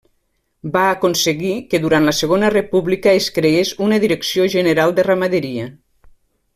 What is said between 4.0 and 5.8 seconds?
Direcció general de Ramaderia.